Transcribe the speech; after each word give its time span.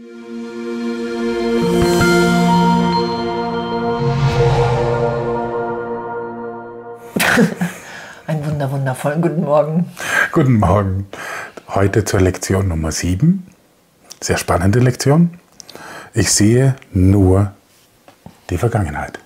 Ein 8.26 8.46
wunder, 8.46 8.70
wundervollen 8.70 9.20
guten 9.20 9.42
Morgen. 9.42 9.90
Guten 10.32 10.54
Morgen. 10.54 11.06
Heute 11.68 12.06
zur 12.06 12.22
Lektion 12.22 12.68
Nummer 12.68 12.92
7. 12.92 13.46
Sehr 14.22 14.38
spannende 14.38 14.78
Lektion. 14.78 15.38
Ich 16.14 16.32
sehe 16.32 16.76
nur 16.92 17.52
die 18.48 18.56
Vergangenheit. 18.56 19.18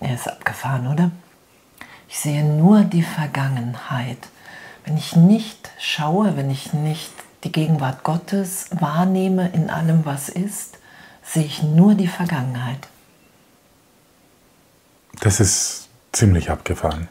Er 0.00 0.14
ist 0.14 0.26
abgefahren, 0.26 0.86
oder? 0.86 1.10
Ich 2.08 2.18
sehe 2.18 2.42
nur 2.44 2.80
die 2.84 3.02
Vergangenheit. 3.02 4.30
Wenn 4.86 4.96
ich 4.96 5.16
nicht 5.16 5.70
schaue, 5.78 6.38
wenn 6.38 6.50
ich 6.50 6.72
nicht 6.72 7.12
die 7.44 7.52
Gegenwart 7.52 8.04
Gottes 8.04 8.66
wahrnehme 8.70 9.50
in 9.52 9.70
allem, 9.70 10.04
was 10.04 10.28
ist, 10.28 10.78
sehe 11.22 11.44
ich 11.44 11.62
nur 11.62 11.94
die 11.94 12.08
Vergangenheit. 12.08 12.88
Das 15.20 15.40
ist 15.40 15.88
ziemlich 16.12 16.50
abgefahren. 16.50 17.08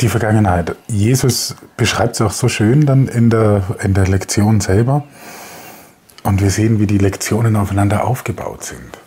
Die 0.00 0.08
Vergangenheit. 0.08 0.74
Jesus 0.88 1.54
beschreibt 1.76 2.16
es 2.16 2.20
auch 2.20 2.32
so 2.32 2.48
schön 2.48 2.86
dann 2.86 3.08
in 3.08 3.30
der, 3.30 3.76
in 3.82 3.94
der 3.94 4.06
Lektion 4.06 4.60
selber. 4.60 5.04
Und 6.24 6.40
wir 6.40 6.50
sehen, 6.50 6.78
wie 6.80 6.86
die 6.86 6.98
Lektionen 6.98 7.56
aufeinander 7.56 8.04
aufgebaut 8.04 8.64
sind. 8.64 8.98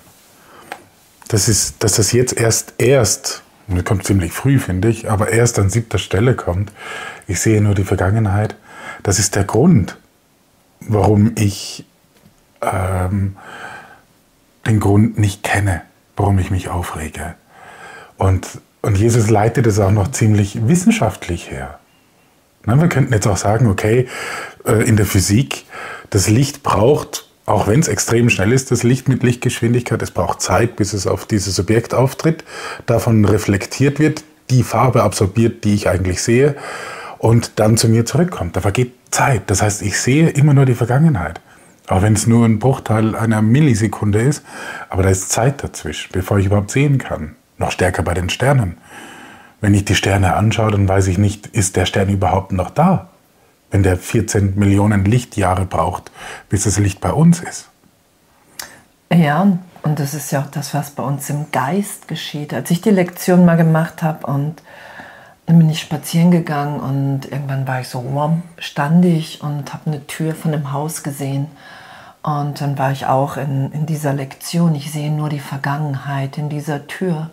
Das 1.27 1.49
ist, 1.49 1.83
dass 1.83 1.93
das 1.93 2.11
jetzt 2.11 2.37
erst, 2.37 2.73
erst, 2.77 3.43
und 3.67 3.77
das 3.77 3.85
kommt 3.85 4.05
ziemlich 4.05 4.31
früh, 4.31 4.59
finde 4.59 4.89
ich, 4.89 5.09
aber 5.09 5.29
erst 5.29 5.59
an 5.59 5.69
siebter 5.69 5.97
Stelle 5.97 6.35
kommt. 6.35 6.71
Ich 7.27 7.39
sehe 7.39 7.61
nur 7.61 7.73
die 7.73 7.83
Vergangenheit. 7.83 8.55
Das 9.05 9.19
ist 9.19 9.35
der 9.35 9.43
Grund, 9.43 9.97
warum 10.79 11.33
ich 11.35 11.85
ähm, 12.63 13.35
den 14.65 14.79
Grund 14.79 15.19
nicht 15.19 15.43
kenne, 15.43 15.83
warum 16.17 16.39
ich 16.39 16.49
mich 16.49 16.69
aufrege. 16.69 17.35
Und, 18.17 18.47
und 18.81 18.97
Jesus 18.97 19.29
leitet 19.29 19.67
es 19.67 19.77
auch 19.77 19.91
noch 19.91 20.09
ziemlich 20.09 20.67
wissenschaftlich 20.67 21.51
her. 21.51 21.77
Na, 22.65 22.81
wir 22.81 22.89
könnten 22.89 23.13
jetzt 23.13 23.27
auch 23.27 23.37
sagen, 23.37 23.67
okay, 23.67 24.07
äh, 24.65 24.83
in 24.89 24.97
der 24.97 25.05
Physik, 25.05 25.65
das 26.09 26.27
Licht 26.27 26.63
braucht, 26.63 27.29
auch 27.45 27.67
wenn 27.67 27.81
es 27.81 27.87
extrem 27.87 28.31
schnell 28.31 28.51
ist, 28.51 28.71
das 28.71 28.81
Licht 28.81 29.07
mit 29.07 29.21
Lichtgeschwindigkeit, 29.21 30.01
es 30.01 30.09
braucht 30.09 30.41
Zeit, 30.41 30.77
bis 30.77 30.93
es 30.93 31.05
auf 31.05 31.27
dieses 31.27 31.59
Objekt 31.59 31.93
auftritt, 31.93 32.43
davon 32.87 33.23
reflektiert 33.23 33.99
wird, 33.99 34.23
die 34.49 34.63
Farbe 34.63 35.03
absorbiert, 35.03 35.63
die 35.63 35.75
ich 35.75 35.89
eigentlich 35.89 36.23
sehe, 36.23 36.55
und 37.17 37.59
dann 37.59 37.77
zu 37.77 37.89
mir 37.89 38.05
zurückkommt. 38.05 38.55
Da 38.55 38.61
vergeht 38.61 38.93
Zeit. 39.11 39.43
Das 39.47 39.61
heißt, 39.61 39.81
ich 39.81 39.99
sehe 39.99 40.29
immer 40.29 40.53
nur 40.53 40.65
die 40.65 40.75
Vergangenheit. 40.75 41.39
Auch 41.87 42.01
wenn 42.01 42.13
es 42.13 42.25
nur 42.25 42.45
ein 42.45 42.59
Bruchteil 42.59 43.15
einer 43.15 43.41
Millisekunde 43.41 44.21
ist, 44.21 44.43
aber 44.89 45.03
da 45.03 45.09
ist 45.09 45.29
Zeit 45.29 45.63
dazwischen, 45.63 46.09
bevor 46.11 46.39
ich 46.39 46.47
überhaupt 46.47 46.71
sehen 46.71 46.97
kann. 46.97 47.35
Noch 47.57 47.71
stärker 47.71 48.03
bei 48.03 48.13
den 48.13 48.29
Sternen. 48.29 48.77
Wenn 49.61 49.73
ich 49.73 49.85
die 49.85 49.95
Sterne 49.95 50.35
anschaue, 50.35 50.71
dann 50.71 50.87
weiß 50.87 51.07
ich 51.07 51.17
nicht, 51.17 51.47
ist 51.47 51.75
der 51.75 51.85
Stern 51.85 52.09
überhaupt 52.09 52.51
noch 52.51 52.71
da? 52.71 53.09
Wenn 53.71 53.83
der 53.83 53.97
14 53.97 54.57
Millionen 54.57 55.05
Lichtjahre 55.05 55.65
braucht, 55.65 56.11
bis 56.49 56.63
das 56.63 56.77
Licht 56.79 57.01
bei 57.01 57.11
uns 57.11 57.39
ist. 57.39 57.69
Ja, 59.13 59.57
und 59.83 59.99
das 59.99 60.13
ist 60.13 60.31
ja 60.31 60.41
auch 60.41 60.51
das, 60.51 60.73
was 60.73 60.91
bei 60.91 61.03
uns 61.03 61.29
im 61.29 61.51
Geist 61.51 62.07
geschieht. 62.07 62.53
Als 62.53 62.71
ich 62.71 62.81
die 62.81 62.89
Lektion 62.89 63.45
mal 63.45 63.55
gemacht 63.55 64.01
habe 64.01 64.25
und 64.25 64.61
dann 65.45 65.59
bin 65.59 65.69
ich 65.69 65.79
spazieren 65.79 66.31
gegangen 66.31 66.79
und 66.79 67.31
irgendwann 67.31 67.67
war 67.67 67.81
ich 67.81 67.87
so, 67.87 68.03
wow, 68.13 68.31
stand 68.57 69.05
ich 69.05 69.41
und 69.41 69.73
habe 69.73 69.87
eine 69.87 70.07
Tür 70.07 70.33
von 70.33 70.53
einem 70.53 70.73
Haus 70.73 71.03
gesehen. 71.03 71.47
Und 72.23 72.59
dann 72.59 72.79
war 72.79 72.91
ich 72.91 73.05
auch 73.05 73.37
in, 73.37 73.71
in 73.71 73.85
dieser 73.85 74.13
Lektion. 74.13 74.73
Ich 74.73 74.91
sehe 74.91 75.11
nur 75.11 75.29
die 75.29 75.39
Vergangenheit 75.39 76.39
in 76.39 76.49
dieser 76.49 76.87
Tür. 76.87 77.29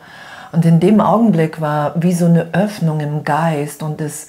Und 0.52 0.66
in 0.66 0.80
dem 0.80 1.00
Augenblick 1.00 1.62
war 1.62 1.94
wie 2.02 2.12
so 2.12 2.26
eine 2.26 2.52
Öffnung 2.52 3.00
im 3.00 3.24
Geist 3.24 3.82
und 3.82 4.02
es 4.02 4.28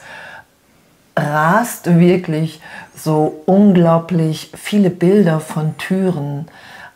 rast 1.17 1.99
wirklich 1.99 2.61
so 2.95 3.41
unglaublich 3.45 4.51
viele 4.55 4.89
Bilder 4.89 5.41
von 5.41 5.77
Türen 5.77 6.47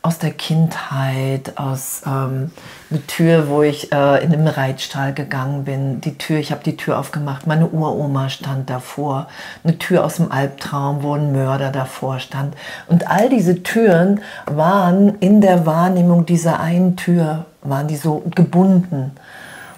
aus 0.08 0.20
der 0.20 0.32
Kindheit, 0.32 1.58
aus 1.58 2.02
ähm, 2.06 2.52
eine 2.90 3.08
Tür, 3.08 3.50
wo 3.50 3.62
ich 3.62 3.92
äh, 3.92 4.24
in 4.24 4.32
den 4.32 4.48
Reitstall 4.48 5.14
gegangen 5.14 5.66
bin. 5.66 6.00
Die 6.00 6.18
Tür, 6.18 6.38
ich 6.38 6.52
habe 6.52 6.64
die 6.64 6.78
Tür 6.78 6.98
aufgemacht, 6.98 7.46
meine 7.46 7.68
Uroma 7.68 8.30
stand 8.30 8.70
davor. 8.70 9.28
Eine 9.66 9.78
Tür 9.78 10.06
aus 10.06 10.16
dem 10.16 10.32
Albtraum, 10.32 11.04
wo 11.04 11.14
ein 11.14 11.34
Mörder 11.34 11.74
davor 11.74 12.20
stand. 12.20 12.56
Und 12.88 13.12
all 13.12 13.28
diese 13.28 13.64
Türen 13.64 14.22
waren 14.46 15.18
in 15.20 15.42
der 15.42 15.66
Wahrnehmung 15.66 16.26
dieser 16.26 16.62
einen 16.62 16.96
Tür, 16.96 17.44
waren 17.62 17.90
die 17.90 17.98
so 17.98 18.24
gebunden. 18.34 19.12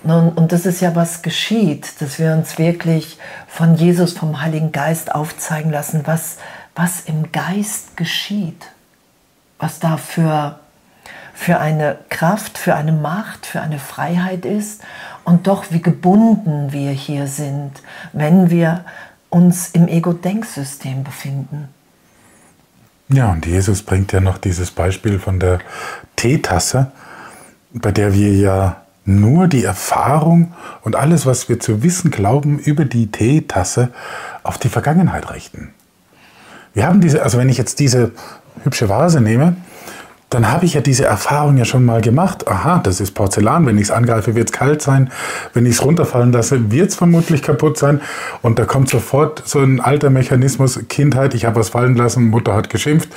Und, 0.03 0.37
und 0.37 0.51
das 0.51 0.67
ist 0.67 0.79
ja, 0.79 0.95
was 0.95 1.23
geschieht, 1.23 1.99
dass 2.01 2.19
wir 2.19 2.33
uns 2.33 2.59
wirklich 2.59 3.17
von 3.47 3.73
Jesus, 3.73 4.13
vom 4.13 4.39
Heiligen 4.43 4.71
Geist 4.71 5.15
aufzeigen 5.15 5.71
lassen, 5.71 6.03
was, 6.05 6.37
was 6.75 7.01
im 7.01 7.31
Geist 7.31 7.97
geschieht 7.97 8.67
was 9.59 9.79
da 9.79 9.97
für, 9.97 10.59
für 11.33 11.59
eine 11.59 11.97
Kraft, 12.09 12.57
für 12.57 12.75
eine 12.75 12.93
Macht, 12.93 13.45
für 13.45 13.61
eine 13.61 13.79
Freiheit 13.79 14.45
ist 14.45 14.81
und 15.25 15.47
doch 15.47 15.65
wie 15.69 15.81
gebunden 15.81 16.71
wir 16.71 16.91
hier 16.91 17.27
sind, 17.27 17.71
wenn 18.13 18.49
wir 18.49 18.85
uns 19.29 19.69
im 19.69 19.87
Ego-Denksystem 19.87 21.03
befinden. 21.03 21.67
Ja, 23.09 23.31
und 23.31 23.45
Jesus 23.45 23.83
bringt 23.83 24.11
ja 24.11 24.19
noch 24.19 24.37
dieses 24.37 24.71
Beispiel 24.71 25.19
von 25.19 25.39
der 25.39 25.59
Teetasse, 26.15 26.91
bei 27.73 27.91
der 27.91 28.13
wir 28.13 28.33
ja 28.33 28.81
nur 29.05 29.47
die 29.47 29.63
Erfahrung 29.63 30.53
und 30.81 30.95
alles, 30.95 31.25
was 31.25 31.49
wir 31.49 31.59
zu 31.59 31.81
wissen 31.81 32.11
glauben 32.11 32.59
über 32.59 32.85
die 32.85 33.11
Teetasse, 33.11 33.89
auf 34.43 34.57
die 34.57 34.69
Vergangenheit 34.69 35.31
richten. 35.31 35.73
Wir 36.73 36.85
haben 36.85 37.01
diese, 37.01 37.23
also 37.23 37.37
wenn 37.37 37.49
ich 37.49 37.57
jetzt 37.57 37.79
diese 37.79 38.11
hübsche 38.63 38.89
Vase 38.89 39.21
nehme, 39.21 39.55
dann 40.29 40.51
habe 40.51 40.65
ich 40.65 40.75
ja 40.75 40.81
diese 40.81 41.05
Erfahrung 41.05 41.57
ja 41.57 41.65
schon 41.65 41.83
mal 41.83 42.01
gemacht. 42.01 42.47
Aha, 42.47 42.79
das 42.83 43.01
ist 43.01 43.13
Porzellan. 43.13 43.65
Wenn 43.65 43.77
ich 43.77 43.85
es 43.85 43.91
angreife, 43.91 44.35
wird 44.35 44.49
es 44.49 44.53
kalt 44.53 44.81
sein. 44.81 45.11
Wenn 45.53 45.65
ich 45.65 45.73
es 45.73 45.83
runterfallen 45.83 46.31
lasse, 46.31 46.71
wird 46.71 46.89
es 46.89 46.95
vermutlich 46.95 47.41
kaputt 47.41 47.79
sein. 47.79 48.01
Und 48.43 48.59
da 48.59 48.65
kommt 48.65 48.89
sofort 48.89 49.41
so 49.47 49.59
ein 49.59 49.79
alter 49.79 50.11
Mechanismus, 50.11 50.79
Kindheit, 50.87 51.33
ich 51.33 51.45
habe 51.45 51.59
was 51.59 51.69
fallen 51.69 51.95
lassen, 51.95 52.25
Mutter 52.25 52.53
hat 52.53 52.69
geschimpft. 52.69 53.09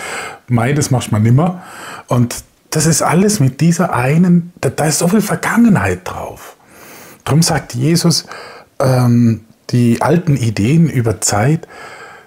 Mei, 0.48 0.72
das 0.72 0.90
machst 0.90 1.12
man 1.12 1.22
nimmer. 1.22 1.62
Und 2.06 2.36
das 2.70 2.86
ist 2.86 3.02
alles 3.02 3.40
mit 3.40 3.60
dieser 3.60 3.92
einen, 3.94 4.54
da, 4.62 4.70
da 4.70 4.86
ist 4.86 5.00
so 5.00 5.08
viel 5.08 5.20
Vergangenheit 5.20 6.00
drauf. 6.04 6.56
Darum 7.24 7.42
sagt 7.42 7.74
Jesus, 7.74 8.26
ähm, 8.78 9.42
die 9.68 10.00
alten 10.00 10.36
Ideen 10.36 10.88
über 10.88 11.20
Zeit 11.20 11.68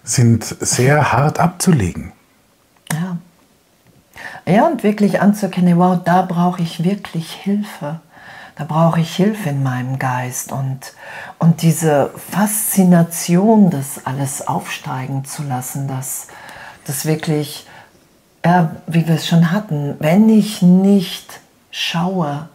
sind 0.06 0.44
sehr 0.46 1.12
hart 1.12 1.40
abzulegen. 1.40 2.14
Ja. 2.94 3.18
Ja, 4.48 4.68
und 4.68 4.84
wirklich 4.84 5.22
anzuerkennen, 5.22 5.78
wow, 5.78 5.98
da 6.04 6.22
brauche 6.22 6.62
ich 6.62 6.84
wirklich 6.84 7.32
Hilfe. 7.34 8.00
Da 8.56 8.64
brauche 8.64 9.02
ich 9.02 9.14
Hilfe 9.16 9.50
in 9.50 9.64
meinem 9.64 10.00
Geist 10.00 10.54
und, 10.54 10.94
und 11.40 11.62
diese 11.62 12.12
Faszination, 12.32 13.70
das 13.70 14.06
alles 14.06 14.48
aufsteigen 14.48 15.26
zu 15.26 15.44
lassen, 15.44 15.90
dass 15.90 16.28
das 16.86 17.06
wirklich, 17.06 17.68
ja, 18.46 18.72
wie 18.88 19.08
wir 19.08 19.16
es 19.16 19.28
schon 19.28 19.52
hatten, 19.52 19.96
wenn 20.00 20.30
ich 20.30 20.62
nicht 20.62 21.42
schaue, 21.70 22.48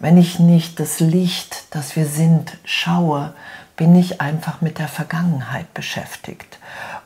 wenn 0.00 0.16
ich 0.16 0.40
nicht 0.40 0.80
das 0.80 0.98
Licht, 0.98 1.66
das 1.70 1.94
wir 1.94 2.06
sind, 2.06 2.56
schaue, 2.64 3.32
bin 3.76 3.94
ich 3.94 4.20
einfach 4.20 4.62
mit 4.62 4.78
der 4.78 4.88
Vergangenheit 4.88 5.72
beschäftigt. 5.74 6.58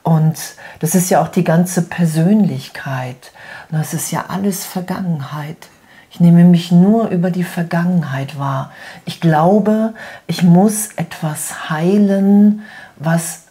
Und 0.02 0.36
das 0.80 0.94
ist 0.94 1.10
ja 1.10 1.20
auch 1.22 1.28
die 1.28 1.44
ganze 1.44 1.82
Persönlichkeit. 1.82 3.32
Das 3.70 3.94
ist 3.94 4.10
ja 4.10 4.26
alles 4.28 4.64
Vergangenheit. 4.64 5.68
Ich 6.10 6.20
nehme 6.20 6.44
mich 6.44 6.72
nur 6.72 7.08
über 7.08 7.30
die 7.30 7.44
Vergangenheit 7.44 8.38
wahr. 8.38 8.72
Ich 9.04 9.20
glaube, 9.20 9.94
ich 10.26 10.42
muss 10.42 10.88
etwas 10.96 11.70
heilen, 11.70 12.62
was 12.96 13.42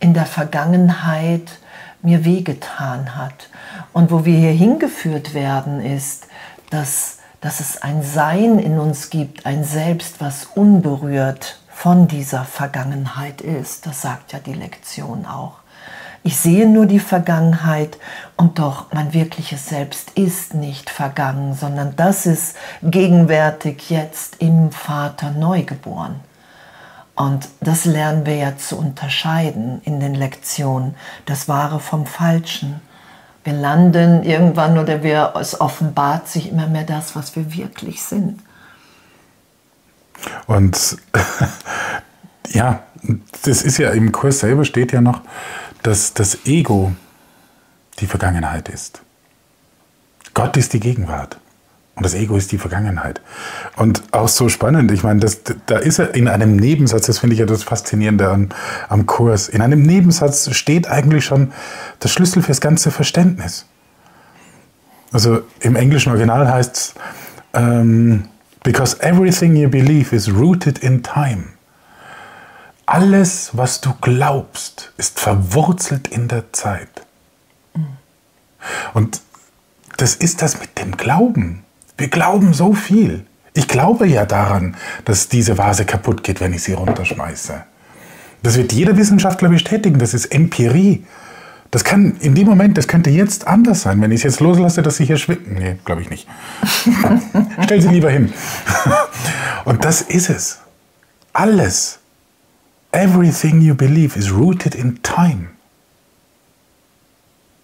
in 0.00 0.14
der 0.14 0.26
Vergangenheit 0.26 1.58
mir 2.02 2.24
wehgetan 2.24 3.16
hat. 3.16 3.48
Und 3.92 4.10
wo 4.10 4.24
wir 4.24 4.36
hier 4.36 4.52
hingeführt 4.52 5.34
werden, 5.34 5.80
ist, 5.80 6.26
dass, 6.70 7.18
dass 7.40 7.60
es 7.60 7.82
ein 7.82 8.02
Sein 8.02 8.58
in 8.58 8.78
uns 8.78 9.10
gibt, 9.10 9.46
ein 9.46 9.64
Selbst, 9.64 10.20
was 10.20 10.46
unberührt 10.54 11.60
von 11.68 12.08
dieser 12.08 12.44
Vergangenheit 12.44 13.40
ist. 13.40 13.86
Das 13.86 14.02
sagt 14.02 14.32
ja 14.32 14.40
die 14.40 14.54
Lektion 14.54 15.26
auch. 15.26 15.58
Ich 16.22 16.36
sehe 16.36 16.68
nur 16.68 16.86
die 16.86 16.98
Vergangenheit 16.98 17.98
und 18.36 18.58
doch 18.58 18.92
mein 18.92 19.14
wirkliches 19.14 19.68
Selbst 19.68 20.10
ist 20.10 20.54
nicht 20.54 20.90
vergangen, 20.90 21.54
sondern 21.54 21.94
das 21.96 22.26
ist 22.26 22.56
gegenwärtig 22.82 23.90
jetzt 23.90 24.36
im 24.40 24.70
Vater 24.72 25.30
neugeboren. 25.30 26.16
Und 27.14 27.48
das 27.60 27.84
lernen 27.84 28.26
wir 28.26 28.36
ja 28.36 28.56
zu 28.56 28.76
unterscheiden 28.76 29.80
in 29.84 29.98
den 29.98 30.14
Lektionen, 30.14 30.94
das 31.26 31.48
Wahre 31.48 31.80
vom 31.80 32.06
Falschen. 32.06 32.80
Wir 33.42 33.54
landen 33.54 34.22
irgendwann 34.22 34.78
oder 34.78 35.02
wir, 35.02 35.34
es 35.40 35.60
offenbart 35.60 36.28
sich 36.28 36.50
immer 36.50 36.66
mehr 36.66 36.84
das, 36.84 37.16
was 37.16 37.34
wir 37.34 37.52
wirklich 37.54 38.02
sind. 38.02 38.40
Und 40.46 40.98
ja, 42.50 42.82
das 43.42 43.62
ist 43.62 43.78
ja 43.78 43.90
im 43.90 44.12
Kurs 44.12 44.40
selber 44.40 44.64
steht 44.64 44.92
ja 44.92 45.00
noch, 45.00 45.22
dass 45.82 46.14
das 46.14 46.46
Ego 46.46 46.92
die 48.00 48.06
Vergangenheit 48.06 48.68
ist. 48.68 49.02
Gott 50.34 50.56
ist 50.56 50.72
die 50.72 50.80
Gegenwart. 50.80 51.38
Und 51.98 52.04
das 52.04 52.14
Ego 52.14 52.36
ist 52.36 52.52
die 52.52 52.58
Vergangenheit. 52.58 53.20
Und 53.74 54.02
auch 54.12 54.28
so 54.28 54.48
spannend, 54.48 54.92
ich 54.92 55.02
meine, 55.02 55.18
das, 55.18 55.40
da 55.66 55.78
ist 55.78 55.98
er 55.98 56.14
in 56.14 56.28
einem 56.28 56.54
Nebensatz, 56.54 57.06
das 57.06 57.18
finde 57.18 57.34
ich 57.34 57.40
ja 57.40 57.46
das 57.46 57.64
Faszinierende 57.64 58.28
am, 58.28 58.50
am 58.88 59.06
Kurs, 59.06 59.48
in 59.48 59.62
einem 59.62 59.82
Nebensatz 59.82 60.54
steht 60.54 60.88
eigentlich 60.88 61.24
schon 61.24 61.52
der 62.00 62.06
Schlüssel 62.06 62.40
fürs 62.40 62.60
ganze 62.60 62.92
Verständnis. 62.92 63.66
Also 65.10 65.40
im 65.58 65.74
englischen 65.74 66.10
Original 66.10 66.48
heißt 66.48 66.76
es, 66.76 66.94
ähm, 67.54 68.28
because 68.62 68.96
everything 69.00 69.56
you 69.56 69.68
believe 69.68 70.14
is 70.14 70.32
rooted 70.32 70.78
in 70.78 71.02
time. 71.02 71.57
Alles, 72.90 73.50
was 73.52 73.82
du 73.82 73.92
glaubst, 74.00 74.92
ist 74.96 75.20
verwurzelt 75.20 76.08
in 76.08 76.26
der 76.26 76.54
Zeit. 76.54 76.88
Und 78.94 79.20
das 79.98 80.14
ist 80.14 80.40
das 80.40 80.58
mit 80.58 80.78
dem 80.78 80.96
Glauben. 80.96 81.64
Wir 81.98 82.08
glauben 82.08 82.54
so 82.54 82.72
viel. 82.72 83.26
Ich 83.52 83.68
glaube 83.68 84.06
ja 84.06 84.24
daran, 84.24 84.74
dass 85.04 85.28
diese 85.28 85.58
Vase 85.58 85.84
kaputt 85.84 86.24
geht, 86.24 86.40
wenn 86.40 86.54
ich 86.54 86.62
sie 86.62 86.72
runterschmeiße. 86.72 87.62
Das 88.42 88.56
wird 88.56 88.72
jeder 88.72 88.96
Wissenschaftler 88.96 89.50
bestätigen. 89.50 89.98
Das 89.98 90.14
ist 90.14 90.24
Empirie. 90.24 91.04
Das 91.70 91.84
kann 91.84 92.16
in 92.20 92.34
dem 92.34 92.46
Moment, 92.46 92.78
das 92.78 92.88
könnte 92.88 93.10
jetzt 93.10 93.46
anders 93.46 93.82
sein, 93.82 94.00
wenn 94.00 94.12
ich 94.12 94.20
es 94.20 94.24
jetzt 94.24 94.40
loslasse, 94.40 94.80
dass 94.80 94.96
sie 94.96 95.04
hier 95.04 95.18
schwinden. 95.18 95.56
Nee, 95.58 95.76
glaube 95.84 96.00
ich 96.00 96.08
nicht. 96.08 96.26
Stell 97.64 97.82
sie 97.82 97.88
lieber 97.88 98.08
hin. 98.08 98.32
Und 99.66 99.84
das 99.84 100.00
ist 100.00 100.30
es. 100.30 100.60
Alles. 101.34 101.98
Everything 102.92 103.60
you 103.60 103.74
believe 103.74 104.16
is 104.16 104.30
rooted 104.30 104.74
in 104.74 105.02
time. 105.02 105.50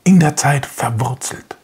In 0.05 0.21
der 0.21 0.37
Zeit 0.37 0.67
verwurzelt. 0.67 1.57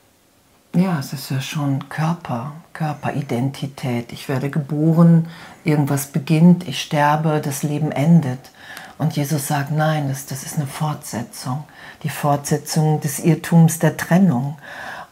Ja, 0.75 0.99
es 0.99 1.13
ist 1.13 1.31
ja 1.31 1.43
schon 1.43 1.89
Körper, 1.91 2.53
Körperidentität. 2.73 4.13
Ich 4.13 4.31
werde 4.31 4.49
geboren, 4.49 5.29
irgendwas 5.65 6.07
beginnt, 6.07 6.67
ich 6.67 6.81
sterbe, 6.81 7.43
das 7.45 7.63
Leben 7.63 7.93
endet. 7.93 8.51
Und 8.97 9.15
Jesus 9.17 9.49
sagt, 9.49 9.73
nein, 9.73 10.09
das, 10.09 10.25
das 10.25 10.45
ist 10.45 10.57
eine 10.57 10.67
Fortsetzung, 10.67 11.65
die 12.03 12.09
Fortsetzung 12.09 13.01
des 13.01 13.19
Irrtums 13.19 13.79
der 13.79 13.99
Trennung. 13.99 14.57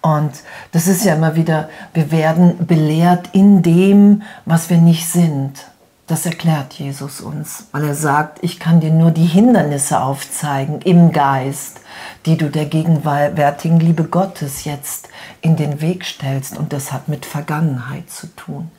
Und 0.01 0.33
das 0.73 0.87
ist 0.87 1.05
ja 1.05 1.15
immer 1.17 1.37
wieder, 1.37 1.69
wir 1.93 2.11
werden 2.11 2.67
belehrt 2.67 3.29
in 3.33 3.63
dem, 3.63 4.23
was 4.47 4.71
wir 4.71 4.79
nicht 4.79 5.07
sind. 5.07 5.67
Das 6.09 6.25
erklärt 6.25 6.73
Jesus 6.73 7.21
uns, 7.21 7.67
weil 7.71 7.85
er 7.85 7.95
sagt, 7.95 8.39
ich 8.43 8.59
kann 8.59 8.81
dir 8.81 8.91
nur 8.91 9.11
die 9.11 9.27
Hindernisse 9.27 10.01
aufzeigen 10.01 10.81
im 10.81 11.13
Geist, 11.13 11.81
die 12.25 12.39
du 12.39 12.51
der 12.51 12.65
gegenwärtigen 12.65 13.79
Liebe 13.79 14.05
Gottes 14.05 14.65
jetzt 14.65 15.11
in 15.43 15.57
den 15.57 15.83
Weg 15.83 16.07
stellst. 16.07 16.57
Und 16.57 16.73
das 16.73 16.93
hat 16.93 17.09
mit 17.09 17.27
Vergangenheit 17.27 18.09
zu 18.09 18.27
tun. 18.37 18.71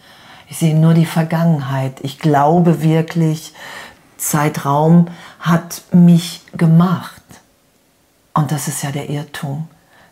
Ich 0.50 0.58
sehe 0.58 0.74
nur 0.74 0.96
die 0.96 1.06
Vergangenheit. 1.06 2.00
Ich 2.02 2.18
glaube 2.18 2.82
wirklich, 2.82 3.54
Zeitraum 4.18 5.08
hat 5.40 5.84
mich 5.92 6.42
gemacht. 6.54 7.22
Und 8.34 8.52
das 8.52 8.68
ist 8.68 8.82
ja 8.82 8.92
der 8.92 9.08
Irrtum. 9.08 9.68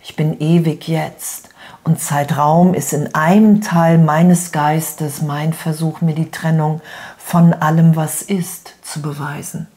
Ich 0.07 0.15
bin 0.15 0.39
ewig 0.39 0.87
jetzt. 0.87 1.49
Und 1.83 1.99
Zeitraum 1.99 2.73
ist 2.73 2.93
in 2.93 3.13
einem 3.13 3.59
Teil 3.59 3.97
meines 3.97 4.53
Geistes 4.53 5.21
mein 5.21 5.51
Versuch, 5.51 5.99
mir 5.99 6.15
die 6.15 6.31
Trennung 6.31 6.79
von 7.17 7.51
allem, 7.51 7.97
was 7.97 8.21
ist, 8.21 8.75
zu 8.83 9.01
beweisen. 9.01 9.67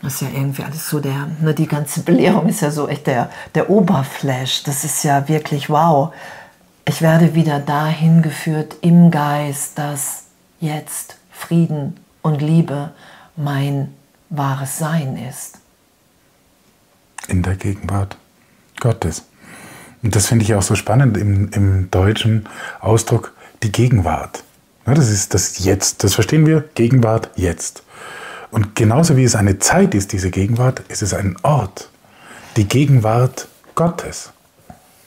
Das 0.00 0.14
ist 0.14 0.20
ja 0.20 0.28
irgendwie 0.28 0.62
alles 0.62 0.88
so 0.88 1.00
der, 1.00 1.28
nur 1.40 1.54
die 1.54 1.66
ganze 1.66 2.02
Belehrung 2.02 2.48
ist 2.48 2.60
ja 2.60 2.70
so 2.70 2.86
echt 2.86 3.08
der, 3.08 3.30
der 3.56 3.68
Oberflash. 3.68 4.62
Das 4.62 4.84
ist 4.84 5.02
ja 5.02 5.28
wirklich 5.28 5.68
wow. 5.68 6.14
Ich 6.84 7.02
werde 7.02 7.34
wieder 7.34 7.58
dahin 7.58 8.22
geführt 8.22 8.76
im 8.80 9.10
Geist, 9.10 9.76
dass 9.76 10.26
jetzt 10.60 11.16
Frieden 11.32 11.98
und 12.22 12.40
Liebe 12.42 12.90
mein 13.34 13.92
wahres 14.30 14.78
Sein 14.78 15.16
ist. 15.16 15.57
In 17.28 17.42
der 17.42 17.54
Gegenwart 17.54 18.16
Gottes. 18.80 19.24
Und 20.02 20.16
das 20.16 20.26
finde 20.26 20.44
ich 20.44 20.54
auch 20.54 20.62
so 20.62 20.74
spannend 20.74 21.16
im, 21.16 21.50
im 21.52 21.90
deutschen 21.90 22.48
Ausdruck, 22.80 23.32
die 23.62 23.72
Gegenwart. 23.72 24.44
Ja, 24.86 24.94
das 24.94 25.10
ist 25.10 25.34
das 25.34 25.58
Jetzt, 25.58 26.02
das 26.02 26.14
verstehen 26.14 26.46
wir, 26.46 26.64
Gegenwart, 26.74 27.30
jetzt. 27.36 27.82
Und 28.50 28.74
genauso 28.74 29.16
wie 29.16 29.24
es 29.24 29.36
eine 29.36 29.58
Zeit 29.58 29.94
ist, 29.94 30.12
diese 30.12 30.30
Gegenwart, 30.30 30.82
ist 30.88 31.02
es 31.02 31.12
ein 31.12 31.36
Ort, 31.42 31.90
die 32.56 32.66
Gegenwart 32.66 33.48
Gottes. 33.74 34.32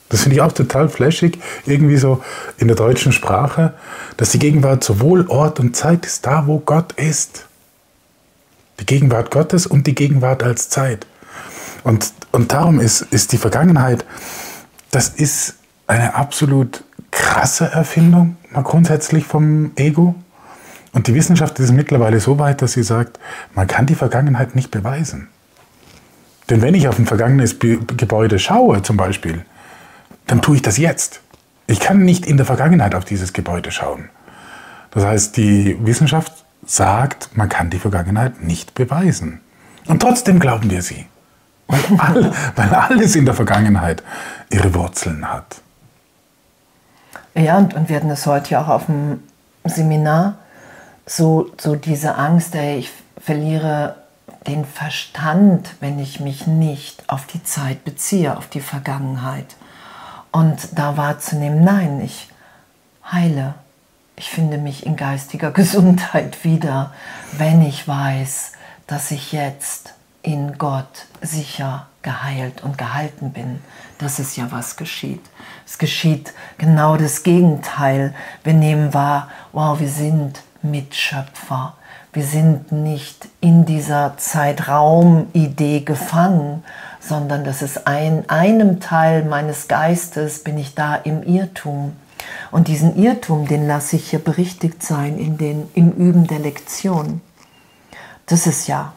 Das 0.08 0.22
finde 0.22 0.36
ich 0.36 0.42
auch 0.42 0.52
total 0.52 0.88
flashig, 0.90 1.38
irgendwie 1.64 1.96
so 1.96 2.22
in 2.58 2.68
der 2.68 2.76
deutschen 2.76 3.12
Sprache, 3.12 3.72
dass 4.18 4.30
die 4.30 4.38
Gegenwart 4.38 4.84
sowohl 4.84 5.26
Ort 5.28 5.58
und 5.58 5.74
Zeit 5.74 6.04
ist, 6.04 6.26
da 6.26 6.46
wo 6.46 6.58
Gott 6.58 6.92
ist. 6.92 7.46
Die 8.78 8.86
Gegenwart 8.86 9.30
Gottes 9.30 9.66
und 9.66 9.86
die 9.86 9.94
Gegenwart 9.94 10.42
als 10.42 10.68
Zeit. 10.68 11.06
Und, 11.84 12.12
und 12.32 12.52
darum 12.52 12.80
ist, 12.80 13.02
ist 13.02 13.32
die 13.32 13.38
Vergangenheit 13.38 14.04
das 14.92 15.08
ist 15.08 15.56
eine 15.86 16.14
absolut 16.14 16.84
krasse 17.10 17.64
Erfindung, 17.64 18.36
mal 18.50 18.62
grundsätzlich 18.62 19.24
vom 19.24 19.72
Ego. 19.74 20.14
Und 20.92 21.06
die 21.06 21.14
Wissenschaft 21.14 21.58
ist 21.58 21.72
mittlerweile 21.72 22.20
so 22.20 22.38
weit, 22.38 22.62
dass 22.62 22.72
sie 22.72 22.82
sagt, 22.82 23.18
man 23.54 23.66
kann 23.66 23.86
die 23.86 23.94
Vergangenheit 23.94 24.54
nicht 24.54 24.70
beweisen. 24.70 25.28
Denn 26.50 26.60
wenn 26.60 26.74
ich 26.74 26.88
auf 26.88 26.98
ein 26.98 27.06
vergangenes 27.06 27.58
Gebäude 27.58 28.38
schaue 28.38 28.82
zum 28.82 28.98
Beispiel, 28.98 29.44
dann 30.26 30.42
tue 30.42 30.56
ich 30.56 30.62
das 30.62 30.76
jetzt. 30.76 31.22
Ich 31.66 31.80
kann 31.80 32.02
nicht 32.02 32.26
in 32.26 32.36
der 32.36 32.44
Vergangenheit 32.44 32.94
auf 32.94 33.06
dieses 33.06 33.32
Gebäude 33.32 33.70
schauen. 33.70 34.10
Das 34.90 35.06
heißt, 35.06 35.38
die 35.38 35.78
Wissenschaft 35.86 36.44
sagt, 36.66 37.30
man 37.34 37.48
kann 37.48 37.70
die 37.70 37.78
Vergangenheit 37.78 38.42
nicht 38.42 38.74
beweisen. 38.74 39.40
Und 39.86 40.02
trotzdem 40.02 40.38
glauben 40.38 40.70
wir 40.70 40.82
sie. 40.82 41.06
Weil, 41.72 41.98
all, 41.98 42.32
weil 42.54 42.74
alles 42.74 43.16
in 43.16 43.24
der 43.24 43.34
Vergangenheit 43.34 44.02
ihre 44.50 44.74
Wurzeln 44.74 45.26
hat. 45.32 45.62
Ja, 47.34 47.56
und, 47.56 47.72
und 47.72 47.88
wir 47.88 47.96
hatten 47.96 48.10
das 48.10 48.26
heute 48.26 48.50
ja 48.50 48.62
auch 48.62 48.68
auf 48.68 48.86
dem 48.86 49.22
Seminar, 49.64 50.34
so, 51.06 51.50
so 51.58 51.74
diese 51.74 52.16
Angst, 52.16 52.54
ey, 52.54 52.78
ich 52.78 52.92
verliere 53.18 53.96
den 54.46 54.66
Verstand, 54.66 55.74
wenn 55.80 55.98
ich 55.98 56.20
mich 56.20 56.46
nicht 56.46 57.08
auf 57.08 57.26
die 57.26 57.42
Zeit 57.42 57.84
beziehe, 57.84 58.36
auf 58.36 58.48
die 58.48 58.60
Vergangenheit. 58.60 59.56
Und 60.30 60.78
da 60.78 60.96
wahrzunehmen, 60.98 61.64
nein, 61.64 62.02
ich 62.04 62.28
heile. 63.10 63.54
Ich 64.16 64.28
finde 64.28 64.58
mich 64.58 64.84
in 64.84 64.96
geistiger 64.96 65.50
Gesundheit 65.52 66.44
wieder, 66.44 66.92
wenn 67.38 67.62
ich 67.62 67.88
weiß, 67.88 68.52
dass 68.86 69.10
ich 69.10 69.32
jetzt 69.32 69.94
in 70.22 70.56
Gott 70.58 71.06
sicher 71.20 71.86
geheilt 72.02 72.62
und 72.62 72.78
gehalten 72.78 73.32
bin. 73.32 73.60
Das 73.98 74.18
ist 74.18 74.36
ja, 74.36 74.50
was 74.50 74.76
geschieht. 74.76 75.22
Es 75.66 75.78
geschieht 75.78 76.32
genau 76.58 76.96
das 76.96 77.22
Gegenteil. 77.22 78.14
Wir 78.42 78.54
nehmen 78.54 78.94
wahr, 78.94 79.28
wow, 79.52 79.78
wir 79.78 79.88
sind 79.88 80.42
Mitschöpfer. 80.62 81.74
Wir 82.12 82.24
sind 82.24 82.72
nicht 82.72 83.28
in 83.40 83.64
dieser 83.64 84.18
Zeitraum-Idee 84.18 85.80
gefangen, 85.80 86.62
sondern 87.00 87.42
das 87.44 87.62
ist 87.62 87.86
ein 87.86 88.28
einem 88.28 88.80
Teil 88.80 89.24
meines 89.24 89.66
Geistes, 89.66 90.44
bin 90.44 90.58
ich 90.58 90.74
da 90.74 90.94
im 90.94 91.22
Irrtum. 91.22 91.96
Und 92.50 92.68
diesen 92.68 92.96
Irrtum, 92.96 93.48
den 93.48 93.66
lasse 93.66 93.96
ich 93.96 94.10
hier 94.10 94.18
berichtigt 94.18 94.82
sein 94.82 95.18
in 95.18 95.38
den, 95.38 95.68
im 95.74 95.92
Üben 95.92 96.26
der 96.26 96.38
Lektion. 96.38 97.22
Das 98.26 98.46
ist 98.46 98.68
ja 98.68 98.92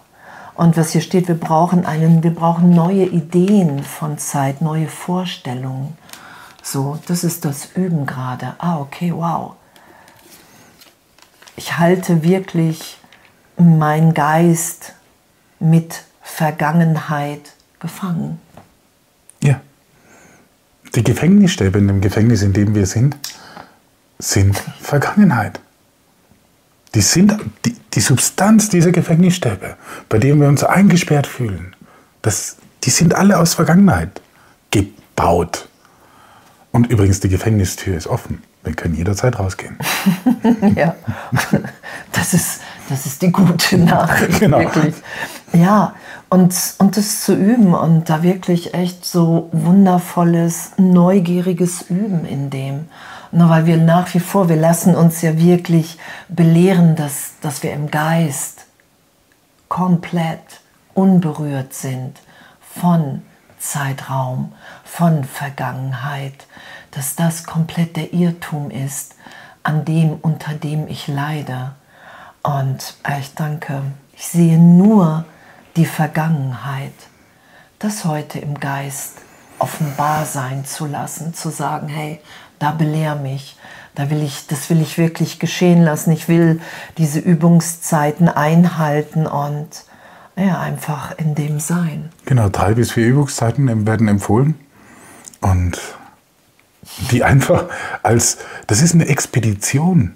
und 0.55 0.77
was 0.77 0.91
hier 0.91 1.01
steht, 1.01 1.27
wir 1.27 1.35
brauchen 1.35 1.85
einen, 1.85 2.23
wir 2.23 2.33
brauchen 2.33 2.69
neue 2.69 3.05
Ideen 3.05 3.83
von 3.83 4.17
Zeit, 4.17 4.61
neue 4.61 4.87
Vorstellungen. 4.87 5.97
So, 6.63 6.97
das 7.07 7.23
ist 7.23 7.45
das 7.45 7.69
Üben 7.75 8.05
gerade. 8.05 8.55
Ah, 8.57 8.79
okay, 8.79 9.13
wow. 9.13 9.55
Ich 11.57 11.77
halte 11.77 12.23
wirklich 12.23 12.97
meinen 13.57 14.13
Geist 14.13 14.93
mit 15.59 16.03
Vergangenheit 16.21 17.53
gefangen. 17.79 18.39
Ja. 19.41 19.61
Die 20.95 21.03
Gefängnisstäbe 21.03 21.77
in 21.77 21.87
dem 21.87 22.01
Gefängnis, 22.01 22.41
in 22.41 22.53
dem 22.53 22.75
wir 22.75 22.85
sind, 22.85 23.17
sind 24.17 24.57
Vergangenheit. 24.79 25.59
Die 26.95 27.01
sind 27.01 27.37
die, 27.65 27.75
die 27.93 27.99
Substanz 27.99 28.69
dieser 28.69 28.91
Gefängnisstäbe, 28.91 29.75
bei 30.09 30.17
denen 30.17 30.41
wir 30.41 30.47
uns 30.47 30.63
eingesperrt 30.63 31.27
fühlen. 31.27 31.75
Das, 32.21 32.57
die 32.83 32.89
sind 32.89 33.13
alle 33.13 33.37
aus 33.37 33.53
Vergangenheit 33.53 34.21
gebaut. 34.71 35.67
Und 36.71 36.87
übrigens, 36.87 37.19
die 37.19 37.29
Gefängnistür 37.29 37.95
ist 37.95 38.07
offen. 38.07 38.41
Wir 38.63 38.73
können 38.73 38.95
jederzeit 38.95 39.37
rausgehen. 39.37 39.77
ja, 40.75 40.95
das 42.11 42.33
ist, 42.33 42.61
das 42.89 43.05
ist 43.05 43.21
die 43.21 43.31
gute 43.31 43.77
Nachricht, 43.77 44.39
genau. 44.39 44.59
wirklich. 44.59 44.95
Ja, 45.53 45.93
und, 46.29 46.55
und 46.79 46.97
das 46.97 47.23
zu 47.23 47.35
üben 47.35 47.73
und 47.73 48.09
da 48.09 48.23
wirklich 48.23 48.73
echt 48.73 49.05
so 49.05 49.49
wundervolles, 49.51 50.71
neugieriges 50.77 51.83
Üben 51.89 52.25
in 52.25 52.49
dem. 52.49 52.87
Nur 53.31 53.49
weil 53.49 53.65
wir 53.65 53.77
nach 53.77 54.13
wie 54.13 54.19
vor, 54.19 54.49
wir 54.49 54.55
lassen 54.55 54.95
uns 54.95 55.21
ja 55.21 55.37
wirklich 55.37 55.97
belehren, 56.29 56.95
dass, 56.95 57.33
dass 57.41 57.63
wir 57.63 57.73
im 57.73 57.91
Geist 57.91 58.65
komplett 59.67 60.61
unberührt 60.93 61.73
sind 61.73 62.19
von 62.61 63.21
Zeitraum, 63.59 64.53
von 64.83 65.23
Vergangenheit, 65.23 66.47
dass 66.91 67.15
das 67.15 67.43
komplett 67.43 67.97
der 67.97 68.13
Irrtum 68.13 68.71
ist, 68.71 69.15
an 69.63 69.83
dem, 69.83 70.17
unter 70.21 70.53
dem 70.53 70.87
ich 70.87 71.07
leide. 71.07 71.71
Und 72.43 72.95
ich 73.19 73.33
danke, 73.33 73.81
ich 74.13 74.27
sehe 74.27 74.57
nur 74.57 75.25
die 75.75 75.85
Vergangenheit, 75.85 76.93
das 77.79 78.05
heute 78.05 78.39
im 78.39 78.59
Geist 78.59 79.17
offenbar 79.59 80.25
sein 80.25 80.65
zu 80.65 80.85
lassen, 80.85 81.33
zu 81.33 81.49
sagen, 81.49 81.87
hey, 81.87 82.19
da 82.59 82.71
belehr 82.71 83.15
mich, 83.15 83.57
da 83.95 84.09
will 84.09 84.23
ich, 84.23 84.47
das 84.47 84.69
will 84.69 84.81
ich 84.81 84.97
wirklich 84.97 85.39
geschehen 85.39 85.81
lassen. 85.83 86.11
Ich 86.11 86.27
will 86.27 86.59
diese 86.97 87.19
Übungszeiten 87.19 88.27
einhalten 88.27 89.25
und 89.25 89.67
ja, 90.35 90.59
einfach 90.59 91.17
in 91.17 91.33
dem 91.33 91.59
sein. 91.59 92.09
Genau, 92.25 92.49
drei 92.49 92.73
bis 92.73 92.91
vier 92.91 93.07
Übungszeiten 93.07 93.87
werden 93.87 94.07
empfohlen. 94.09 94.55
Und 95.39 95.79
die 97.11 97.23
einfach 97.23 97.65
als, 98.03 98.39
das 98.67 98.81
ist 98.81 98.93
eine 98.93 99.07
Expedition. 99.07 100.15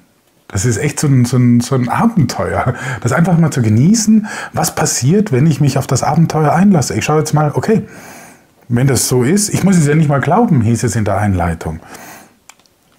Das 0.51 0.65
ist 0.65 0.77
echt 0.77 0.99
so 0.99 1.07
ein, 1.07 1.25
so, 1.25 1.37
ein, 1.37 1.61
so 1.61 1.75
ein 1.75 1.89
Abenteuer. 1.89 2.73
Das 3.01 3.13
einfach 3.13 3.37
mal 3.37 3.51
zu 3.51 3.61
genießen, 3.61 4.27
was 4.51 4.73
passiert, 4.73 5.31
wenn 5.31 5.45
ich 5.45 5.61
mich 5.61 5.77
auf 5.77 5.87
das 5.87 6.03
Abenteuer 6.03 6.53
einlasse. 6.53 6.95
Ich 6.95 7.05
schaue 7.05 7.19
jetzt 7.19 7.33
mal, 7.33 7.51
okay, 7.53 7.87
wenn 8.67 8.87
das 8.87 9.07
so 9.07 9.23
ist, 9.23 9.49
ich 9.53 9.63
muss 9.63 9.77
es 9.77 9.87
ja 9.87 9.95
nicht 9.95 10.09
mal 10.09 10.21
glauben, 10.21 10.61
hieß 10.61 10.83
es 10.83 10.95
in 10.95 11.05
der 11.05 11.17
Einleitung. 11.17 11.79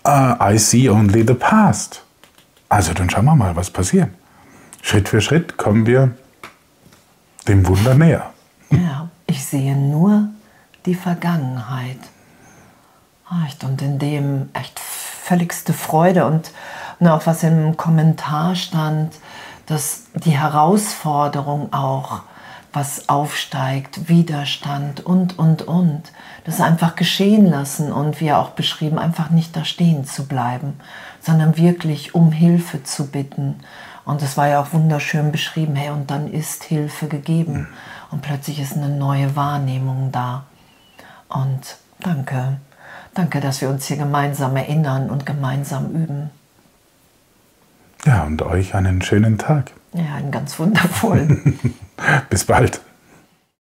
Uh, 0.07 0.35
I 0.41 0.59
see 0.59 0.89
only 0.89 1.25
the 1.27 1.35
past. 1.35 2.03
Also 2.69 2.95
dann 2.95 3.11
schauen 3.11 3.25
wir 3.25 3.35
mal, 3.35 3.57
was 3.57 3.71
passiert. 3.71 4.11
Schritt 4.83 5.09
für 5.09 5.21
Schritt 5.21 5.57
kommen 5.57 5.87
wir 5.87 6.13
dem 7.49 7.67
Wunder 7.67 7.95
näher. 7.95 8.31
Ja, 8.71 9.09
ich 9.27 9.45
sehe 9.45 9.77
nur 9.77 10.29
die 10.87 10.95
Vergangenheit. 10.95 11.99
Und 13.63 13.83
in 13.83 13.99
dem 13.99 14.49
echt 14.55 14.81
völligste 14.81 15.73
Freude 15.73 16.27
und 16.27 16.51
auch 17.09 17.27
was 17.27 17.43
im 17.43 17.77
Kommentar 17.77 18.55
stand, 18.55 19.15
dass 19.67 20.05
die 20.15 20.39
Herausforderung 20.39 21.73
auch, 21.73 22.23
was 22.73 23.09
aufsteigt, 23.09 24.09
Widerstand 24.09 25.01
und, 25.01 25.39
und, 25.39 25.63
und, 25.63 26.03
das 26.45 26.61
einfach 26.61 26.97
geschehen 26.97 27.47
lassen 27.47 27.93
und 27.93 28.21
wie 28.21 28.33
auch 28.33 28.51
beschrieben, 28.51 28.99
einfach 28.99 29.31
nicht 29.31 29.57
da 29.57 29.65
stehen 29.65 30.05
zu 30.05 30.27
bleiben, 30.27 30.79
sondern 31.21 31.57
wirklich 31.57 32.15
um 32.15 32.33
Hilfe 32.33 32.83
zu 32.83 33.09
bitten. 33.09 33.61
Und 34.05 34.23
es 34.23 34.37
war 34.37 34.49
ja 34.49 34.61
auch 34.61 34.73
wunderschön 34.73 35.33
beschrieben, 35.33 35.77
hey, 35.77 35.91
und 35.91 36.11
dann 36.11 36.33
ist 36.33 36.65
Hilfe 36.65 37.09
gegeben 37.09 37.69
und 38.11 38.23
plötzlich 38.23 38.61
ist 38.61 38.77
eine 38.77 38.89
neue 38.89 39.37
Wahrnehmung 39.37 40.11
da. 40.13 40.45
Und 41.29 41.77
danke. 42.01 42.59
Danke, 43.15 43.41
dass 43.41 43.61
wir 43.61 43.69
uns 43.69 43.87
hier 43.87 43.97
gemeinsam 43.97 44.57
erinnern 44.57 45.11
und 45.11 45.27
gemeinsam 45.27 45.91
üben. 45.91 46.31
Ja, 48.07 48.25
und 48.25 48.43
euch 48.43 48.75
einen 48.75 49.03
schönen 49.03 49.39
Tag. 49.39 49.73
Ja, 49.93 50.15
einen 50.17 50.31
ganz 50.31 50.59
wundervollen. 50.59 51.59
Bis 52.31 52.45
bald. 52.45 52.81